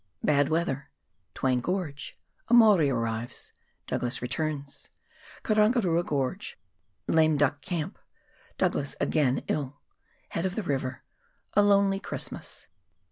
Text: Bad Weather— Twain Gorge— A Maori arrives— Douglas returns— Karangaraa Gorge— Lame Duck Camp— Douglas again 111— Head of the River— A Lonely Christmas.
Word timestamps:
Bad 0.23 0.49
Weather— 0.49 0.89
Twain 1.35 1.61
Gorge— 1.61 2.17
A 2.47 2.55
Maori 2.55 2.89
arrives— 2.89 3.51
Douglas 3.87 4.19
returns— 4.19 4.89
Karangaraa 5.43 6.03
Gorge— 6.03 6.57
Lame 7.07 7.37
Duck 7.37 7.61
Camp— 7.61 7.99
Douglas 8.57 8.95
again 8.99 9.43
111— 9.47 9.73
Head 10.29 10.47
of 10.47 10.55
the 10.55 10.63
River— 10.63 11.03
A 11.53 11.61
Lonely 11.61 11.99
Christmas. 11.99 12.67